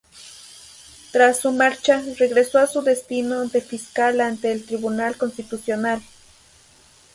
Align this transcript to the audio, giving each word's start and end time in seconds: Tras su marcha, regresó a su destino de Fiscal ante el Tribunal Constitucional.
Tras 1.11 1.41
su 1.41 1.51
marcha, 1.51 2.01
regresó 2.17 2.57
a 2.57 2.65
su 2.65 2.81
destino 2.81 3.45
de 3.45 3.61
Fiscal 3.61 4.19
ante 4.21 4.51
el 4.51 4.65
Tribunal 4.65 5.15
Constitucional. 5.15 6.01